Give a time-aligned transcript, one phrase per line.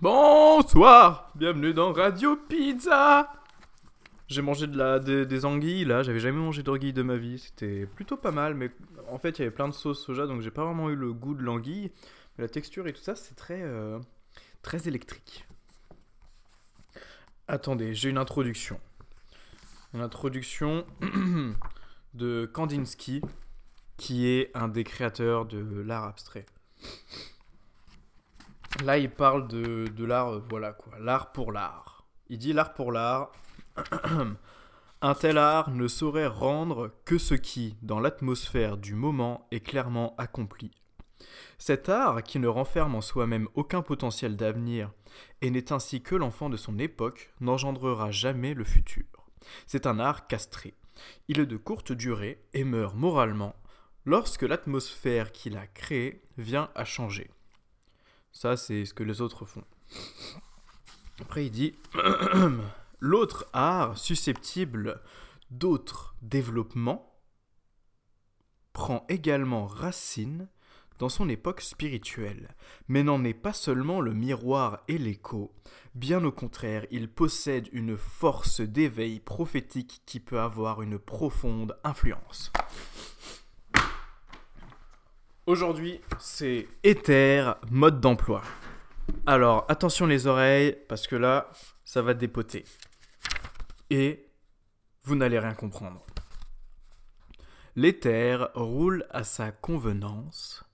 [0.00, 3.32] Bonsoir, bienvenue dans Radio Pizza.
[4.28, 7.84] J'ai mangé de la, des, anguilles là, j'avais jamais mangé d'anguilles de ma vie, c'était
[7.84, 8.70] plutôt pas mal, mais
[9.10, 11.12] en fait il y avait plein de sauce soja donc j'ai pas vraiment eu le
[11.12, 11.90] goût de l'anguille.
[12.36, 13.98] Mais la texture et tout ça c'est très, euh,
[14.62, 15.48] très électrique.
[17.48, 18.78] Attendez, j'ai une introduction.
[19.94, 20.86] Une introduction
[22.14, 23.20] de Kandinsky,
[23.96, 26.46] qui est un des créateurs de l'art abstrait.
[28.84, 32.04] Là, il parle de, l'art, euh, voilà quoi, l'art pour l'art.
[32.28, 33.32] Il dit l'art pour l'art.
[35.02, 40.14] un tel art ne saurait rendre que ce qui, dans l'atmosphère du moment, est clairement
[40.16, 40.70] accompli.
[41.58, 44.92] Cet art, qui ne renferme en soi-même aucun potentiel d'avenir,
[45.42, 49.06] et n'est ainsi que l'enfant de son époque, n'engendrera jamais le futur.
[49.66, 50.74] C'est un art castré.
[51.26, 53.56] Il est de courte durée et meurt moralement
[54.04, 57.30] lorsque l'atmosphère qu'il a créée vient à changer.
[58.38, 59.64] Ça, c'est ce que les autres font.
[61.20, 61.74] Après, il dit
[63.00, 65.02] L'autre art susceptible
[65.50, 67.20] d'autres développements
[68.72, 70.48] prend également racine
[71.00, 72.54] dans son époque spirituelle,
[72.86, 75.52] mais n'en est pas seulement le miroir et l'écho,
[75.96, 82.52] bien au contraire, il possède une force d'éveil prophétique qui peut avoir une profonde influence.
[85.48, 88.42] Aujourd'hui, c'est éther, mode d'emploi.
[89.24, 91.50] Alors, attention les oreilles, parce que là,
[91.86, 92.66] ça va dépoter.
[93.88, 94.28] Et
[95.04, 96.04] vous n'allez rien comprendre.
[97.76, 100.64] L'éther roule à sa convenance,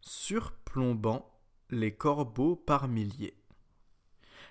[0.00, 1.30] surplombant
[1.70, 3.40] les corbeaux par milliers.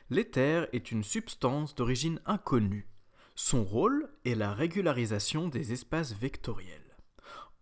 [0.09, 2.87] L'éther est une substance d'origine inconnue.
[3.35, 6.95] Son rôle est la régularisation des espaces vectoriels.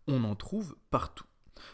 [0.06, 1.26] On en trouve partout.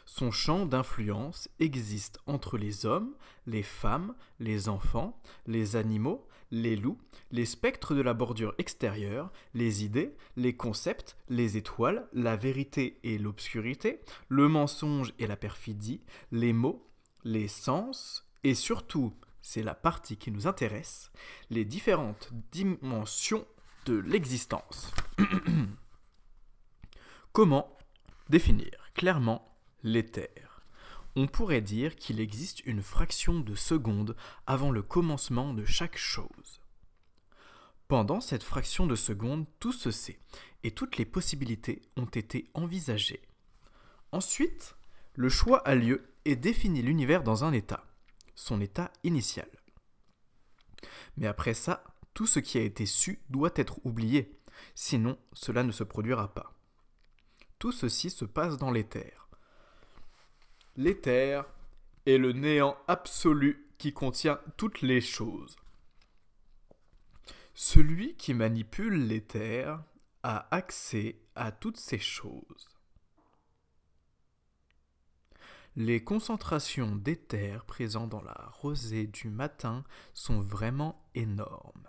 [0.05, 6.99] Son champ d'influence existe entre les hommes, les femmes, les enfants, les animaux, les loups,
[7.31, 13.17] les spectres de la bordure extérieure, les idées, les concepts, les étoiles, la vérité et
[13.17, 16.85] l'obscurité, le mensonge et la perfidie, les mots,
[17.23, 21.11] les sens, et surtout, c'est la partie qui nous intéresse,
[21.49, 23.45] les différentes dimensions
[23.85, 24.91] de l'existence.
[27.31, 27.77] Comment
[28.29, 29.50] définir clairement
[29.83, 30.63] l'éther.
[31.15, 34.15] On pourrait dire qu'il existe une fraction de seconde
[34.47, 36.61] avant le commencement de chaque chose.
[37.87, 40.19] Pendant cette fraction de seconde, tout se sait,
[40.63, 43.21] et toutes les possibilités ont été envisagées.
[44.13, 44.75] Ensuite,
[45.15, 47.85] le choix a lieu et définit l'univers dans un état,
[48.35, 49.49] son état initial.
[51.17, 54.39] Mais après ça, tout ce qui a été su doit être oublié,
[54.75, 56.53] sinon cela ne se produira pas.
[57.59, 59.20] Tout ceci se passe dans l'éther
[60.77, 61.45] l'éther
[62.05, 65.55] est le néant absolu qui contient toutes les choses.
[67.53, 69.83] Celui qui manipule l'éther
[70.23, 72.69] a accès à toutes ces choses.
[75.77, 81.87] Les concentrations d'éther présentes dans la rosée du matin sont vraiment énormes.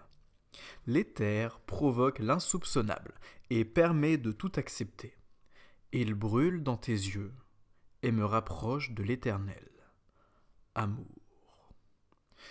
[0.87, 3.15] L'éther provoque l'insoupçonnable
[3.51, 5.17] et permet de tout accepter.
[5.91, 7.33] Il brûle dans tes yeux,
[8.03, 9.69] et me rapproche de l'Éternel.
[10.75, 11.07] Amour.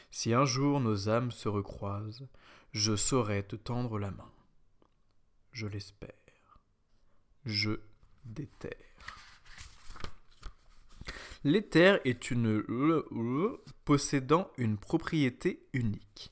[0.10, 2.28] Si un jour nos âmes se recroisent,
[2.72, 4.32] je saurai te tendre la main.
[5.52, 6.62] Je l'espère.
[7.46, 7.80] Je
[8.24, 8.72] déterre.
[11.44, 12.64] L'éther est une
[13.84, 16.32] possédant une propriété unique.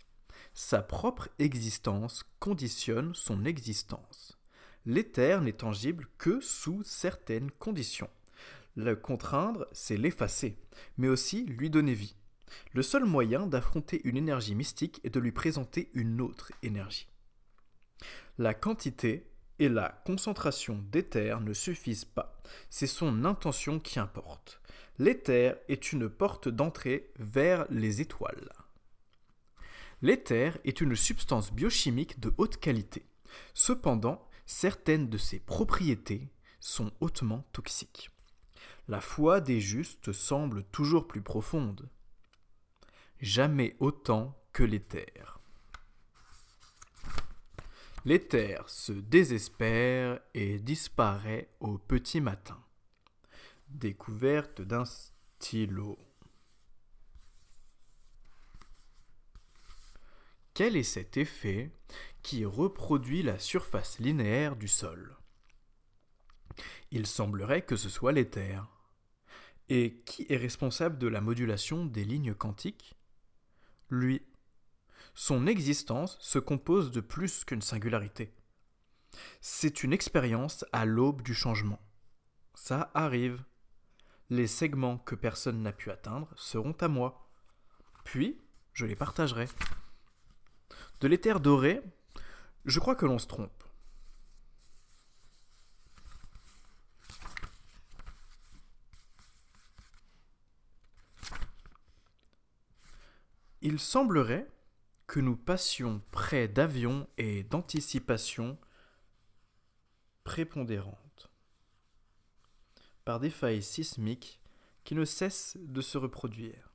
[0.53, 4.37] Sa propre existence conditionne son existence.
[4.85, 8.09] L'éther n'est tangible que sous certaines conditions.
[8.75, 10.57] Le contraindre, c'est l'effacer,
[10.97, 12.15] mais aussi lui donner vie.
[12.73, 17.07] Le seul moyen d'affronter une énergie mystique est de lui présenter une autre énergie.
[18.37, 19.27] La quantité
[19.59, 24.61] et la concentration d'éther ne suffisent pas, c'est son intention qui importe.
[24.97, 28.49] L'éther est une porte d'entrée vers les étoiles.
[30.01, 33.05] L'éther est une substance biochimique de haute qualité.
[33.53, 36.29] Cependant, certaines de ses propriétés
[36.61, 38.09] sont hautement toxiques
[38.89, 41.87] la foi des justes semble toujours plus profonde.
[43.21, 45.39] Jamais autant que l'éther.
[48.03, 52.59] L'éther se désespère et disparaît au petit matin.
[53.67, 55.99] Découverte d'un stylo.
[60.55, 61.71] Quel est cet effet
[62.23, 65.15] qui reproduit la surface linéaire du sol?
[66.89, 68.65] Il semblerait que ce soit l'éther.
[69.69, 72.95] Et qui est responsable de la modulation des lignes quantiques?
[73.89, 74.23] Lui.
[75.13, 78.33] Son existence se compose de plus qu'une singularité.
[79.41, 81.79] C'est une expérience à l'aube du changement.
[82.55, 83.43] Ça arrive.
[84.31, 87.29] Les segments que personne n'a pu atteindre seront à moi.
[88.03, 88.41] Puis,
[88.73, 89.47] je les partagerai.
[90.99, 91.81] De l'éther doré,
[92.65, 93.63] je crois que l'on se trompe.
[103.71, 104.49] Il semblerait
[105.05, 108.57] que nous passions près d'avions et d'anticipations
[110.23, 111.29] prépondérantes,
[113.05, 114.41] par des failles sismiques
[114.83, 116.73] qui ne cessent de se reproduire,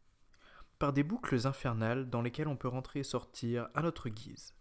[0.79, 4.55] par des boucles infernales dans lesquelles on peut rentrer et sortir à notre guise.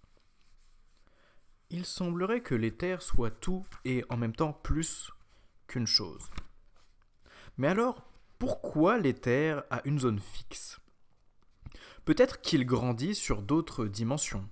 [1.70, 5.12] Il semblerait que l'éther soit tout et en même temps plus
[5.68, 6.32] qu'une chose.
[7.58, 8.10] Mais alors,
[8.40, 10.80] pourquoi l'éther a une zone fixe?
[12.06, 14.50] Peut-être qu'il grandit sur d'autres dimensions.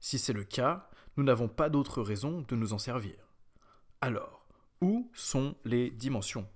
[0.00, 3.16] Si c'est le cas, nous n'avons pas d'autre raison de nous en servir.
[4.00, 4.46] Alors,
[4.80, 6.48] où sont les dimensions?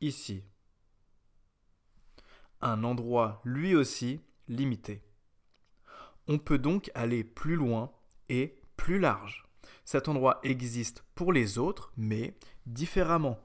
[0.00, 0.44] Ici.
[2.60, 5.02] Un endroit lui aussi limité.
[6.28, 7.90] On peut donc aller plus loin
[8.28, 9.44] et plus large.
[9.84, 13.38] Cet endroit existe pour les autres, mais différemment.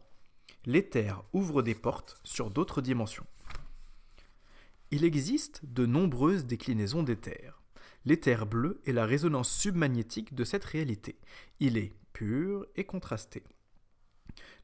[0.65, 3.25] L'éther ouvre des portes sur d'autres dimensions.
[4.89, 7.61] Il existe de nombreuses déclinaisons d'éther.
[8.05, 11.19] L'éther bleu est la résonance submagnétique de cette réalité.
[11.59, 13.43] Il est pur et contrasté.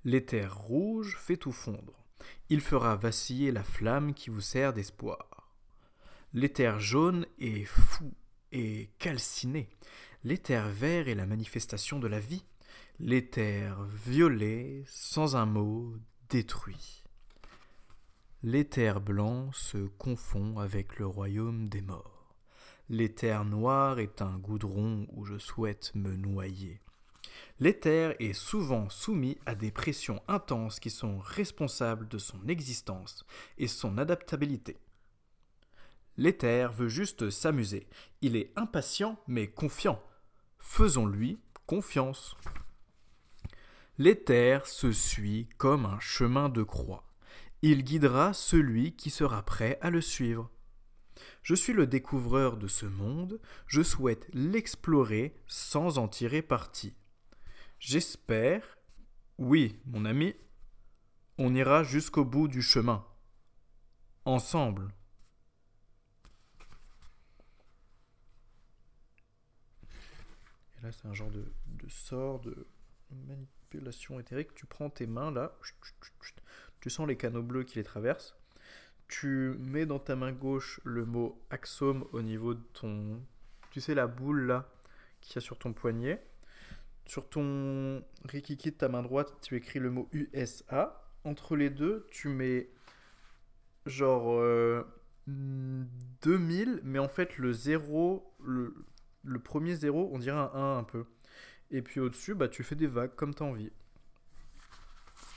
[0.05, 2.05] L'éther rouge fait tout fondre.
[2.49, 5.53] Il fera vaciller la flamme qui vous sert d'espoir.
[6.33, 8.13] L'éther jaune est fou
[8.53, 9.67] et calciné.
[10.23, 12.45] L'éther vert est la manifestation de la vie.
[12.97, 15.97] L'éther violet, sans un mot,
[16.29, 17.02] détruit
[18.45, 22.35] l'éther blanc se confond avec le royaume des morts.
[22.89, 26.81] L'éther noir est un goudron où je souhaite me noyer.
[27.61, 33.25] L'éther est souvent soumis à des pressions intenses qui sont responsables de son existence
[33.57, 34.77] et son adaptabilité.
[36.17, 37.87] L'éther veut juste s'amuser.
[38.21, 40.03] Il est impatient mais confiant.
[40.59, 42.35] Faisons-lui confiance.
[43.97, 47.05] L'éther se suit comme un chemin de croix.
[47.65, 50.51] Il guidera celui qui sera prêt à le suivre.
[51.43, 56.93] Je suis le découvreur de ce monde, je souhaite l'explorer sans en tirer parti.
[57.79, 58.77] J'espère,
[59.37, 60.35] oui, mon ami,
[61.37, 63.07] on ira jusqu'au bout du chemin.
[64.25, 64.93] Ensemble.
[70.77, 72.67] Et là, c'est un genre de, de sort de
[73.09, 74.53] manipulation éthérique.
[74.53, 75.57] Tu prends tes mains là,
[76.83, 78.35] tu sens les canaux bleus qui les traversent.
[79.07, 83.21] Tu mets dans ta main gauche le mot axome au niveau de ton.
[83.71, 84.69] Tu sais, la boule là
[85.21, 86.21] qu'il y a sur ton poignet.
[87.05, 91.09] Sur ton rikiki de ta main droite, tu écris le mot USA.
[91.23, 92.69] Entre les deux, tu mets
[93.85, 94.43] genre
[95.25, 98.75] 2000, euh, mais en fait le 0, le,
[99.23, 101.05] le premier 0, on dirait un 1 un peu.
[101.71, 103.71] Et puis au-dessus, bah, tu fais des vagues comme tu as envie.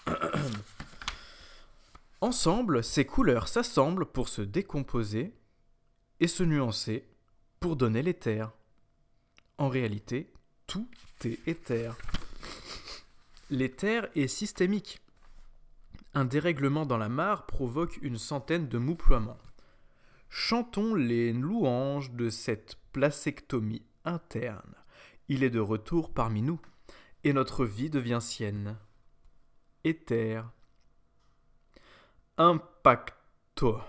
[2.21, 5.35] Ensemble, ces couleurs s'assemblent pour se décomposer
[6.21, 7.07] et se nuancer
[7.61, 8.51] pour donner l'éther.
[9.59, 10.33] En réalité,
[10.67, 10.89] tout
[11.25, 11.95] est éther.
[13.51, 15.03] L'éther est systémique.
[16.15, 19.39] Un dérèglement dans la mare provoque une centaine de mouploiements.
[20.31, 24.75] Chantons les louanges de cette placectomie interne.
[25.29, 26.61] Il est de retour parmi nous,
[27.25, 28.79] et notre vie devient sienne.
[29.85, 30.45] Éther,
[32.39, 33.81] impacto.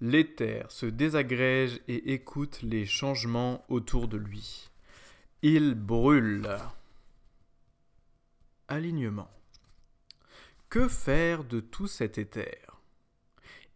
[0.00, 4.70] L'éther se désagrège et écoute les changements autour de lui.
[5.42, 6.48] Il brûle.
[8.68, 9.30] Alignement.
[10.70, 12.80] Que faire de tout cet éther?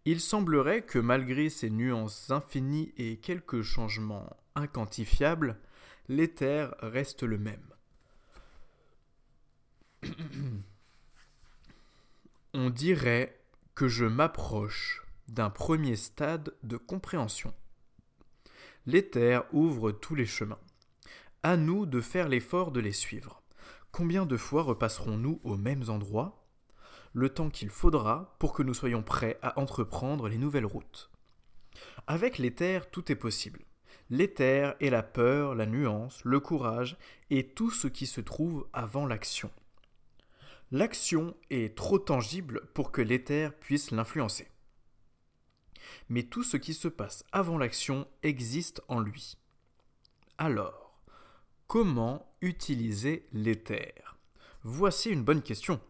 [0.06, 5.58] Il semblerait que malgré ces nuances infinies et quelques changements inquantifiables,
[6.08, 7.68] l'éther reste le même.
[12.56, 13.37] On dirait
[13.75, 17.52] que je m'approche d'un premier stade de compréhension.
[18.87, 20.61] L'éther ouvre tous les chemins.
[21.42, 23.42] À nous de faire l'effort de les suivre.
[23.90, 26.46] Combien de fois repasserons-nous aux mêmes endroits?
[27.12, 31.11] Le temps qu'il faudra pour que nous soyons prêts à entreprendre les nouvelles routes.
[32.06, 33.64] Avec l'éther, tout est possible.
[34.11, 36.99] L'éther est la peur, la nuance, le courage
[37.30, 39.50] et tout ce qui se trouve avant l'action.
[40.74, 44.48] L'action est trop tangible pour que l'éther puisse l'influencer.
[46.08, 49.38] mais tout ce qui se passe avant l'action existe en lui.
[50.36, 50.98] Alors,
[51.68, 54.18] comment utiliser l'éther
[54.64, 55.80] Voici une bonne question.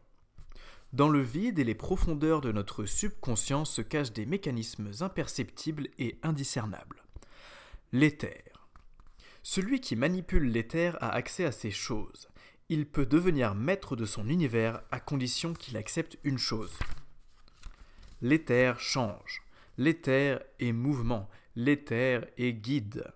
[0.92, 6.18] Dans le vide et les profondeurs de notre subconscient se cachent des mécanismes imperceptibles et
[6.22, 7.02] indiscernables.
[7.90, 8.44] L'éther.
[9.42, 12.28] Celui qui manipule l'éther a accès à ces choses.
[12.70, 16.78] Il peut devenir maître de son univers à condition qu'il accepte une chose.
[18.22, 19.42] L'éther change.
[19.76, 21.28] L'éther est mouvement.
[21.56, 23.12] L'éther est guide.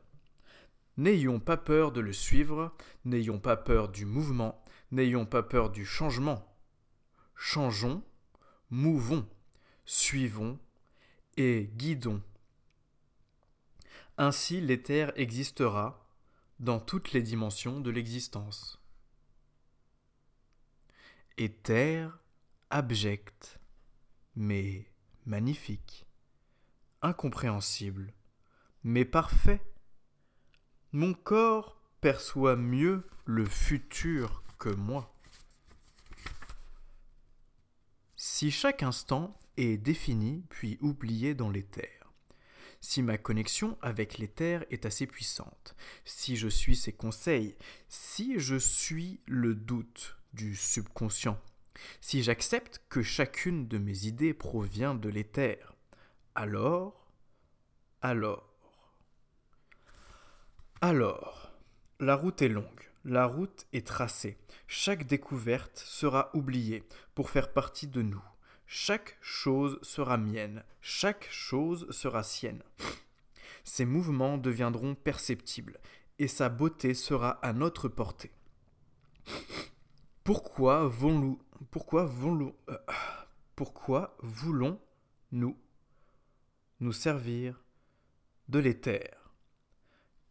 [0.98, 5.86] N'ayons pas peur de le suivre, n'ayons pas peur du mouvement, n'ayons pas peur du
[5.86, 6.44] changement.
[7.36, 8.02] Changeons,
[8.68, 9.26] mouvons,
[9.86, 10.58] suivons
[11.36, 12.20] et guidons.
[14.18, 16.04] Ainsi l'éther existera
[16.58, 18.77] dans toutes les dimensions de l'existence.
[21.40, 22.10] Éther
[22.68, 23.60] abject,
[24.34, 24.90] mais
[25.24, 26.04] magnifique,
[27.00, 28.12] incompréhensible,
[28.82, 29.62] mais parfait.
[30.90, 35.14] Mon corps perçoit mieux le futur que moi.
[38.16, 42.12] Si chaque instant est défini puis oublié dans l'éther,
[42.80, 47.54] si ma connexion avec l'éther est assez puissante, si je suis ses conseils,
[47.88, 51.36] si je suis le doute du subconscient,
[52.00, 55.74] si j'accepte que chacune de mes idées provient de l'éther,
[56.36, 57.10] alors,
[58.00, 58.48] alors,
[60.80, 61.52] alors,
[61.98, 66.84] la route est longue, la route est tracée, chaque découverte sera oubliée
[67.16, 68.22] pour faire partie de nous.
[68.66, 72.62] Chaque chose sera mienne, chaque chose sera sienne.
[73.64, 75.80] Ses mouvements deviendront perceptibles,
[76.20, 78.30] et sa beauté sera à notre portée.
[80.28, 82.76] Pourquoi voulons-nous pourquoi voulons euh,
[83.56, 85.58] pourquoi voulons-nous
[86.80, 87.64] nous servir
[88.50, 89.32] de l'éther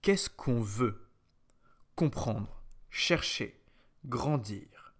[0.03, 1.09] Qu'est-ce qu'on veut
[1.95, 2.61] Comprendre,
[2.91, 3.59] chercher,
[4.05, 4.93] grandir,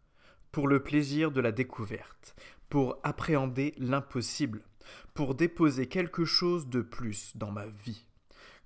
[0.52, 2.36] pour le plaisir de la découverte,
[2.68, 4.66] pour appréhender l'impossible,
[5.14, 8.08] pour déposer quelque chose de plus dans ma vie,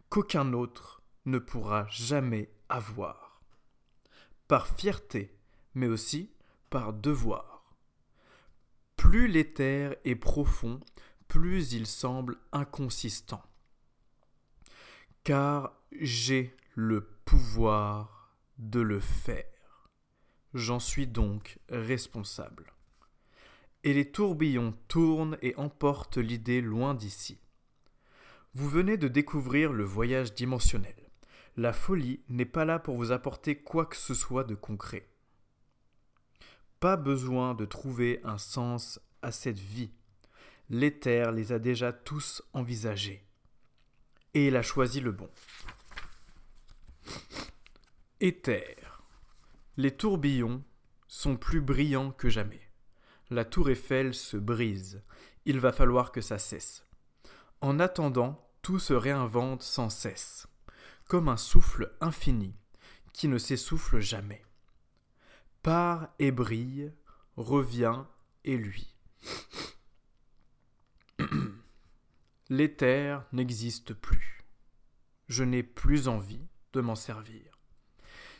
[0.07, 3.41] qu'aucun autre ne pourra jamais avoir?
[4.47, 5.37] Par fierté,
[5.73, 6.31] mais aussi
[6.69, 7.75] par devoir.
[8.95, 10.79] Plus l'éther est profond,
[11.27, 13.43] plus il semble inconsistant.
[15.23, 19.89] Car j'ai le pouvoir de le faire.
[20.53, 22.73] J'en suis donc responsable
[23.83, 27.39] et les tourbillons tournent et emportent l'idée loin d'ici.
[28.53, 30.95] Vous venez de découvrir le voyage dimensionnel.
[31.57, 35.07] La folie n'est pas là pour vous apporter quoi que ce soit de concret.
[36.81, 39.91] Pas besoin de trouver un sens à cette vie.
[40.71, 43.23] L'éther les a déjà tous envisagés.
[44.33, 45.29] Et il a choisi le bon.
[48.19, 49.03] Éther.
[49.77, 50.63] Les tourbillons
[51.07, 52.71] sont plus brillants que jamais.
[53.29, 55.03] La tour Eiffel se brise.
[55.45, 56.87] Il va falloir que ça cesse.
[57.61, 60.47] En attendant, tout se réinvente sans cesse,
[61.07, 62.55] comme un souffle infini
[63.13, 64.41] qui ne s'essouffle jamais.
[65.61, 66.91] Part et brille,
[67.37, 68.03] revient
[68.43, 68.95] et lui.
[72.49, 74.43] L'éther n'existe plus.
[75.27, 77.59] Je n'ai plus envie de m'en servir.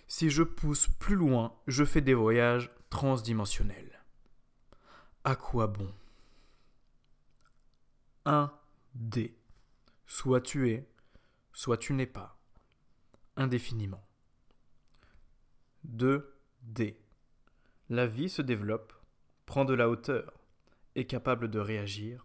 [0.08, 4.04] Si je pousse plus loin, je fais des voyages transdimensionnels.
[5.24, 5.94] À quoi bon?
[8.26, 8.52] 1
[8.96, 9.38] D.
[10.08, 10.90] Soit tu es,
[11.54, 12.38] soit tu n'es pas.
[13.38, 14.04] Indéfiniment.
[15.86, 17.01] 2 D.
[17.92, 18.94] La vie se développe,
[19.46, 20.40] prend de la hauteur,
[20.96, 22.24] est capable de réagir,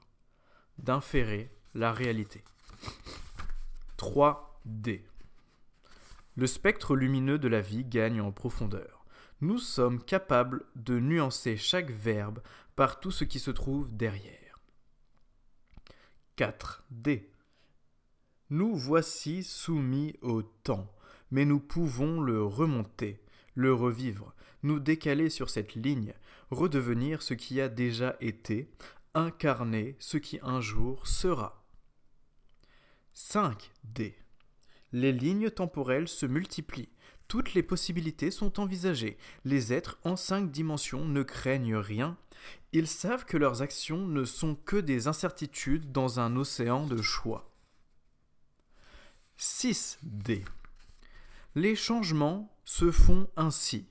[0.79, 2.45] d'inférer la réalité.
[3.97, 5.05] 3 D.
[6.37, 9.05] Le spectre lumineux de la vie gagne en profondeur.
[9.41, 12.41] Nous sommes capables de nuancer chaque verbe
[12.77, 14.61] par tout ce qui se trouve derrière.
[16.39, 17.25] 4D.
[18.51, 20.95] Nous voici soumis au temps,
[21.33, 23.21] mais nous pouvons le remonter,
[23.57, 24.33] le revivre,
[24.63, 26.15] nous décaler sur cette ligne,
[26.51, 28.71] redevenir ce qui a déjà été,
[29.15, 31.67] incarner ce qui un jour sera.
[33.17, 34.15] 5D.
[34.93, 36.91] Les lignes temporelles se multiplient,
[37.29, 39.19] toutes les possibilités sont envisagées.
[39.45, 42.17] Les êtres en cinq dimensions ne craignent rien.
[42.73, 47.51] Ils savent que leurs actions ne sont que des incertitudes dans un océan de choix.
[49.39, 50.45] 6D.
[51.55, 53.87] Les changements se font ainsi.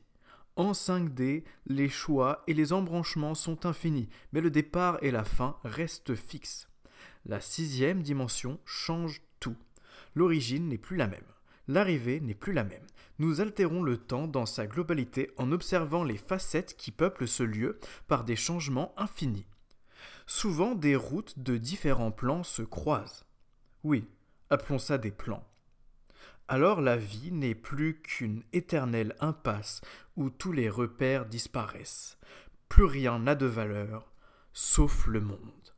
[0.56, 5.58] En 5D, les choix et les embranchements sont infinis, mais le départ et la fin
[5.64, 6.70] restent fixes.
[7.26, 9.56] La sixième dimension change tout.
[10.14, 11.26] L'origine n'est plus la même.
[11.68, 12.86] L'arrivée n'est plus la même.
[13.18, 17.80] Nous altérons le temps dans sa globalité en observant les facettes qui peuplent ce lieu
[18.08, 19.48] par des changements infinis.
[20.28, 23.26] Souvent des routes de différents plans se croisent.
[23.84, 24.06] Oui,
[24.52, 25.44] appelons ça des plans.
[26.48, 29.82] Alors la vie n'est plus qu'une éternelle impasse
[30.16, 32.18] où tous les repères disparaissent.
[32.70, 34.12] Plus rien n'a de valeur,
[34.54, 35.74] sauf le monde.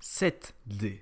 [0.00, 1.00] 7D.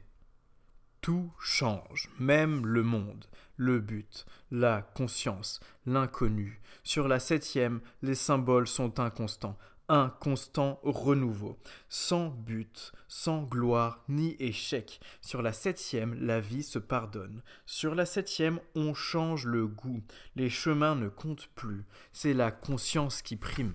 [1.00, 6.60] Tout change, même le monde, le but, la conscience, l'inconnu.
[6.82, 14.36] Sur la septième, les symboles sont inconstants, un constant renouveau, sans but, sans gloire ni
[14.38, 15.00] échec.
[15.20, 17.42] Sur la septième, la vie se pardonne.
[17.66, 20.02] Sur la septième, on change le goût.
[20.36, 21.84] Les chemins ne comptent plus.
[22.12, 23.74] C'est la conscience qui prime.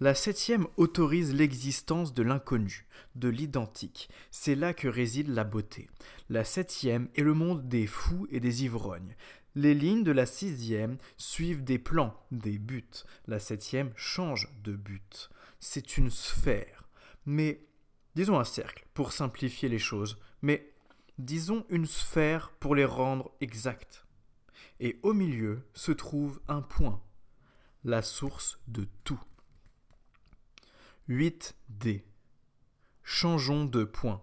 [0.00, 4.08] La septième autorise l'existence de l'inconnu, de l'identique.
[4.30, 5.90] C'est là que réside la beauté.
[6.28, 9.16] La septième est le monde des fous et des ivrognes.
[9.58, 13.02] Les lignes de la sixième suivent des plans, des buts.
[13.26, 15.30] La septième change de but.
[15.58, 16.88] C'est une sphère.
[17.26, 17.66] Mais,
[18.14, 20.16] disons un cercle, pour simplifier les choses.
[20.42, 20.72] Mais,
[21.18, 24.06] disons une sphère pour les rendre exactes.
[24.78, 27.02] Et au milieu se trouve un point,
[27.82, 29.20] la source de tout.
[31.08, 32.04] 8D.
[33.02, 34.22] Changeons de point.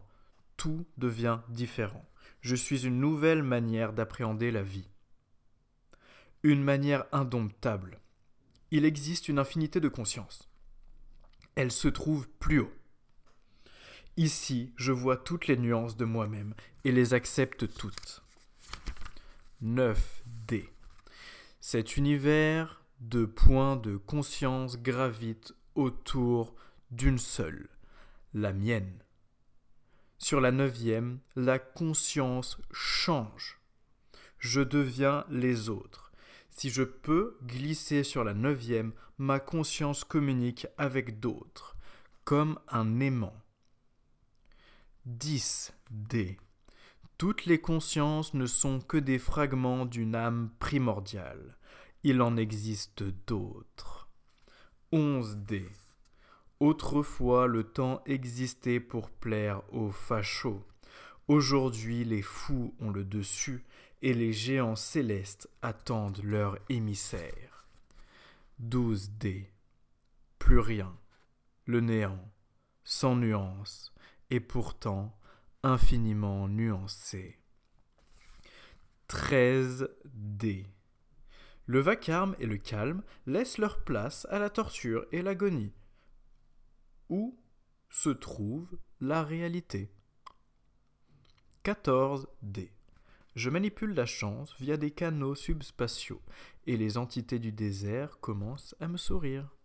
[0.55, 2.05] Tout devient différent.
[2.39, 4.87] Je suis une nouvelle manière d'appréhender la vie.
[6.47, 7.99] Une manière indomptable.
[8.69, 10.47] Il existe une infinité de consciences.
[11.55, 12.73] Elle se trouve plus haut.
[14.15, 18.21] Ici, je vois toutes les nuances de moi-même et les accepte toutes.
[19.63, 20.69] 9D.
[21.61, 26.53] Cet univers de points de conscience gravite autour
[26.91, 27.69] d'une seule,
[28.35, 28.99] la mienne.
[30.19, 33.59] Sur la neuvième, la conscience change.
[34.37, 36.04] Je deviens les autres.
[36.55, 41.75] Si je peux glisser sur la neuvième, ma conscience communique avec d'autres,
[42.23, 43.35] comme un aimant.
[45.05, 46.37] 10D.
[47.17, 51.57] Toutes les consciences ne sont que des fragments d'une âme primordiale.
[52.03, 54.07] Il en existe d'autres.
[54.93, 55.65] 11D.
[56.61, 60.65] Autrefois le temps existait pour plaire aux fachos.
[61.27, 63.65] Aujourd'hui les fous ont le dessus
[64.05, 67.65] et les géants célestes attendent leur émissaire.
[68.61, 69.47] 12D.
[70.37, 70.95] Plus rien.
[71.65, 72.31] Le néant,
[72.83, 73.95] sans nuance,
[74.29, 75.17] et pourtant
[75.63, 77.39] infiniment nuancé.
[79.09, 80.67] 13D.
[81.65, 85.73] Le vacarme et le calme laissent leur place à la torture et l'agonie
[87.09, 87.35] où
[87.89, 89.91] se trouve la réalité?
[91.63, 92.69] 14D.
[93.35, 96.21] Je manipule la chance via des canaux subspatiaux
[96.67, 99.55] et les entités du désert commencent à me sourire.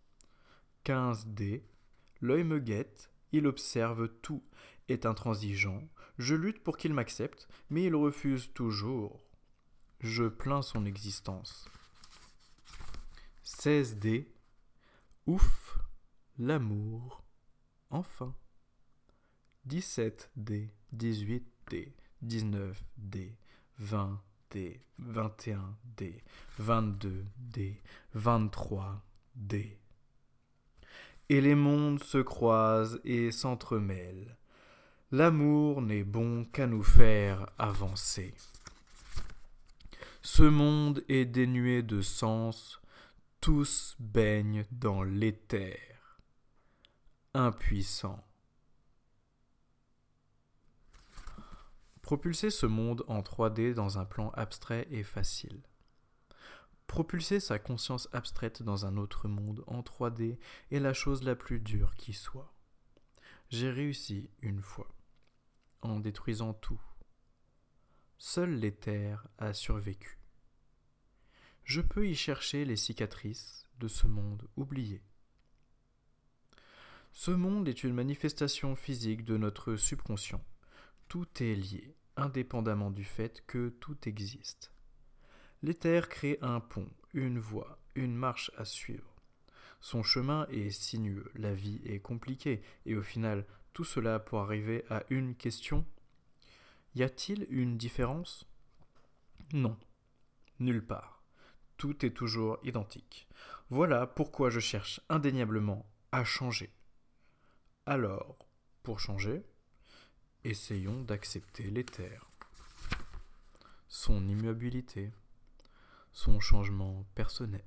[0.85, 1.63] 15D.
[2.21, 4.43] L'œil me guette, il observe tout,
[4.89, 9.25] est intransigeant, je lutte pour qu'il m'accepte, mais il refuse toujours.
[10.01, 11.69] Je plains son existence.
[13.45, 14.27] 16D.
[15.27, 15.79] Ouf,
[16.39, 17.25] l'amour
[17.91, 18.35] Enfin.
[19.67, 21.93] 17D, 18D,
[22.25, 23.35] 19D,
[23.83, 26.23] 20D, 21D,
[26.61, 27.77] 22D,
[28.17, 29.77] 23D.
[31.29, 34.37] Et les mondes se croisent et s'entremêlent.
[35.13, 38.35] L'amour n'est bon qu'à nous faire avancer.
[40.23, 42.81] Ce monde est dénué de sens,
[43.41, 45.79] tous baignent dans l'éther
[47.35, 48.25] impuissant.
[52.11, 55.63] Propulser ce monde en 3D dans un plan abstrait est facile.
[56.89, 60.37] Propulser sa conscience abstraite dans un autre monde en 3D
[60.73, 62.53] est la chose la plus dure qui soit.
[63.49, 64.93] J'ai réussi une fois,
[65.83, 66.83] en détruisant tout.
[68.19, 70.19] Seul l'éther a survécu.
[71.63, 75.01] Je peux y chercher les cicatrices de ce monde oublié.
[77.13, 80.45] Ce monde est une manifestation physique de notre subconscient.
[81.07, 84.73] Tout est lié, indépendamment du fait que tout existe.
[85.63, 89.15] L'éther crée un pont, une voie, une marche à suivre.
[89.81, 94.85] Son chemin est sinueux, la vie est compliquée, et au final, tout cela pour arriver
[94.91, 95.87] à une question?
[96.95, 98.47] Y a-t-il une différence?
[99.53, 99.79] Non,
[100.59, 101.23] nulle part.
[101.77, 103.29] Tout est toujours identique.
[103.71, 106.71] Voilà pourquoi je cherche indéniablement à changer.
[107.87, 108.37] Alors,
[108.83, 109.43] pour changer,
[110.43, 112.31] Essayons d'accepter l'éther,
[113.89, 115.13] son immobilité,
[116.13, 117.63] son changement personnel,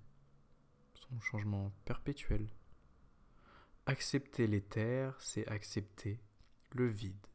[0.95, 2.49] son changement perpétuel.
[3.85, 6.19] Accepter l'éther, c'est accepter
[6.71, 7.27] le vide.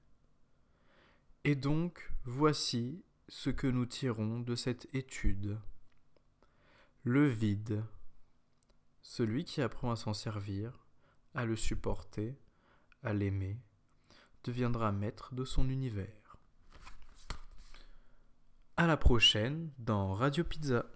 [1.45, 5.57] Et donc, voici ce que nous tirons de cette étude.
[7.05, 7.85] Le vide,
[9.03, 10.85] celui qui apprend à s'en servir,
[11.35, 12.35] à le supporter,
[13.05, 13.61] à l'aimer,
[14.45, 16.37] deviendra maître de son univers.
[18.77, 20.87] À la prochaine dans Radio Pizza.